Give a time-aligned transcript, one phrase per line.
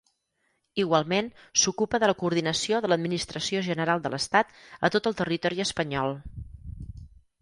[0.83, 1.27] Igualment,
[1.63, 4.57] s'ocupa de la coordinació de l'Administració General de l'Estat
[4.89, 6.19] a tot el territori espanyol.